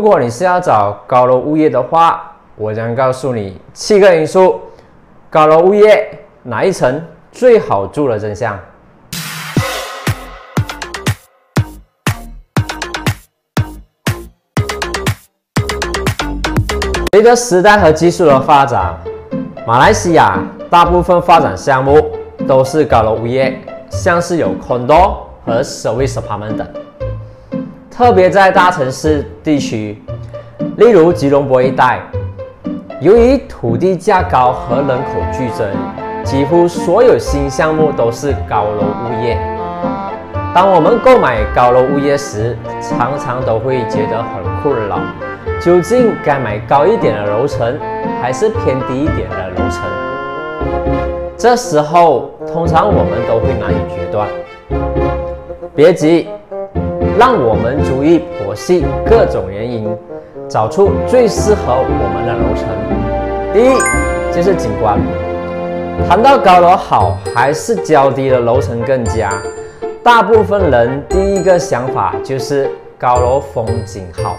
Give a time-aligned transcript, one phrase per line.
[0.00, 4.58] 如果你是要找高楼物业的话，我将告诉你七个因素，
[5.28, 8.58] 高楼物业哪一层最好住的真相。
[17.12, 18.98] 随着时代和技术的发展，
[19.66, 22.10] 马来西亚大部分发展项目
[22.48, 23.60] 都是高楼物业，
[23.90, 26.79] 像是有 condo 和 service apartment 等。
[28.00, 30.02] 特别在大城市地区，
[30.78, 32.00] 例如吉隆坡一带，
[32.98, 35.68] 由于土地价高和人口剧增，
[36.24, 39.38] 几乎所有新项目都是高楼物业。
[40.54, 44.98] 当我们购买高楼物业时，常常都会觉得很困扰。
[45.60, 47.78] 究竟该买高一点的楼层，
[48.22, 49.84] 还是偏低一点的楼层？
[51.36, 54.26] 这时候，通常我们都会难以决断。
[55.74, 56.28] 别急，
[57.18, 59.94] 让我们逐一剖析各种原因，
[60.48, 62.66] 找出最适合我们的楼层。
[63.52, 64.98] 第一，就是景观。
[66.08, 69.30] 谈到高楼好还是较低的楼层更佳，
[70.02, 74.36] 大部分人第一个想法就是高楼风景好。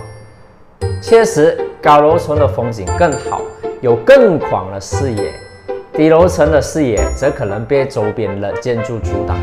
[1.01, 3.41] 确实，高楼层的风景更好，
[3.81, 5.31] 有更广的视野；
[5.93, 9.37] 低楼层的视野则可能被周边的建筑阻挡，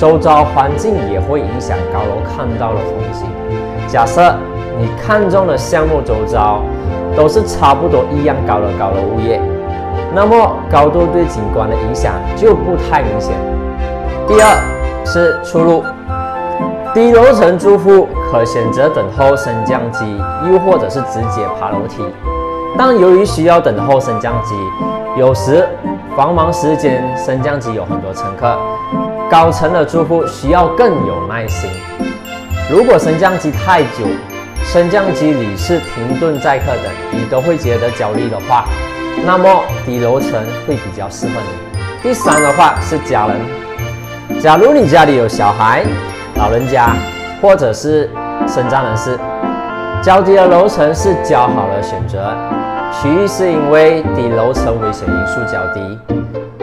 [0.00, 3.26] 周遭环境也会影响高楼看到的风景。
[3.86, 4.34] 假设
[4.78, 6.62] 你看中的项目周遭
[7.14, 9.38] 都是差不多一样高的高楼物业，
[10.14, 13.34] 那么高度对景观的影响就不太明显。
[14.26, 15.84] 第二是出入。
[16.94, 20.18] 低楼层住户可选择等候升降机，
[20.50, 22.02] 又或者是直接爬楼梯。
[22.78, 24.54] 但由于需要等候升降机，
[25.18, 25.68] 有时
[26.16, 28.58] 繁忙时间升降机有很多乘客，
[29.30, 31.70] 高层的住户需要更有耐心。
[32.68, 34.04] 如果升降机太久，
[34.64, 38.64] 升降机里是停顿载客的，你都会觉得焦虑的话，
[39.24, 40.32] 那么低楼层
[40.66, 41.80] 会比较适合你。
[42.02, 45.84] 第三的话是家人，假如你家里有小孩。
[46.36, 46.88] 老人家，
[47.42, 48.08] 或者是
[48.48, 49.18] 身障人士，
[50.02, 52.34] 较低的楼层是较好的选择。
[52.90, 55.98] 其一是因为低楼层危险因素较低，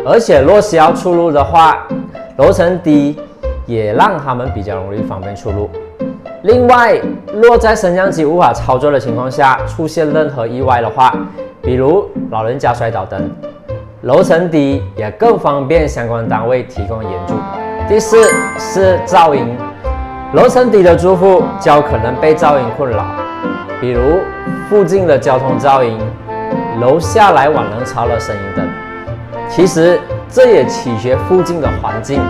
[0.03, 1.86] 而且若需要出入的话，
[2.38, 3.20] 楼层低
[3.66, 5.70] 也让他们比较容易方便出入。
[6.44, 7.02] 另外，
[7.34, 11.12] 若在升降机无法操作的情况下出现任何意外的话，
[11.64, 13.30] 比如老人家摔倒等，
[14.02, 17.34] 楼层低也更方便相关单位提供援助。
[17.90, 19.58] 第四是噪音。
[20.34, 23.06] 楼层低的住户较可能被噪音困扰，
[23.81, 24.20] 比如
[24.70, 25.97] 附近的交通噪音、
[26.81, 28.70] 楼下来往人潮的声音等。
[29.50, 30.00] 其实
[30.30, 32.22] 这也取决附近的环境。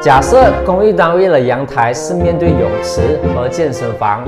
[0.00, 4.22] 假设公寓单位的阳台是面对泳池和健身房，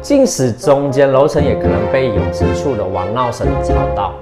[0.00, 4.14] 即使中间楼层也可能被泳池处的玩闹声吵到。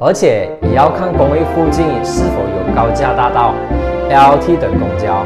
[0.00, 3.54] 而且也要看公寓附近是否有高架大道、
[4.10, 5.24] LRT 等公交。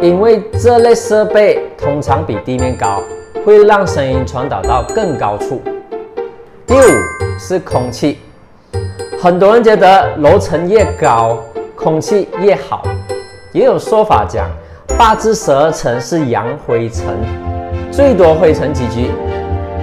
[0.00, 3.00] 因为这类设备通常比地面高，
[3.46, 5.62] 会让声音传导到更高处。
[6.66, 8.18] 第五是空气，
[9.22, 11.38] 很多人觉得楼层越高，
[11.76, 12.82] 空气越好。
[13.52, 14.50] 也有说法讲，
[14.98, 17.06] 八至十二层是阳灰层，
[17.92, 19.12] 最多灰尘几居。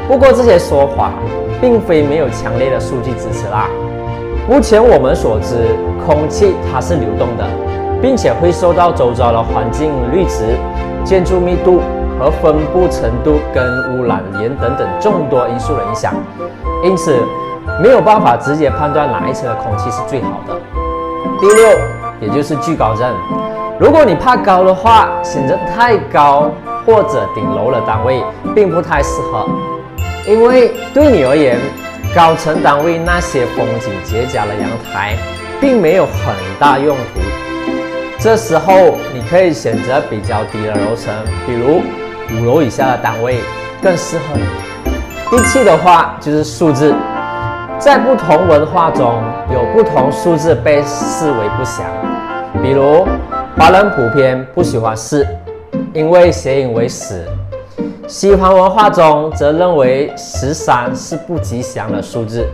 [0.10, 1.14] 不过这些说法
[1.62, 3.70] 并非没有强烈的数据支持啦。
[4.46, 5.56] 目前我们所知，
[6.06, 7.46] 空气它是流动的。
[8.02, 10.46] 并且会受到周遭的环境绿植、
[11.04, 11.82] 建筑密度
[12.18, 16.14] 和分布程度跟污染源等等众多因素的影响，
[16.82, 17.18] 因此
[17.82, 20.54] 没有办法直接判断哪一层的空气是最好的。
[21.40, 21.70] 第六，
[22.20, 23.10] 也就是惧高症。
[23.80, 26.52] 如果你怕高的话，选择太高
[26.86, 28.22] 或者顶楼的单位
[28.54, 29.48] 并不太适合，
[30.28, 31.58] 因为对你而言，
[32.14, 35.16] 高层单位那些风景绝佳的阳台
[35.62, 37.22] 并没有很大用途。
[38.20, 41.14] 这时候你可以选择比较低的楼层，
[41.46, 41.82] 比如
[42.36, 43.40] 五楼以下的单位
[43.82, 44.44] 更适合你。
[45.30, 46.94] 第七的话就是数字，
[47.80, 49.24] 在不同文化中
[49.54, 51.86] 有不同数字被视为不祥，
[52.62, 53.08] 比如
[53.58, 55.26] 华人普遍不喜欢四，
[55.94, 57.24] 因为谐音为死；
[58.06, 62.46] 西方文化中则认为十三是不吉祥的数字。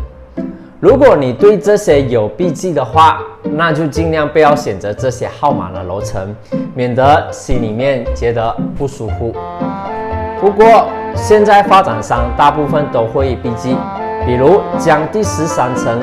[0.79, 6.35] 如果你对这些有避忌的话，那就尽量不要选择这些号码的楼层，
[6.75, 9.33] 免得心里面觉得不舒服。
[10.39, 10.85] 不过
[11.15, 13.75] 现在发展商大部分都会避忌，
[14.23, 15.99] 比如将第十三层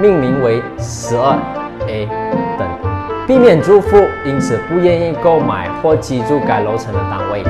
[0.00, 1.38] 命名为十二
[1.86, 2.08] A
[2.58, 2.68] 等，
[3.26, 7.44] 避免住户因此不愿意购买或居住该楼层的单位。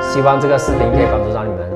[0.00, 1.71] 希望这个视频可以帮助到你们。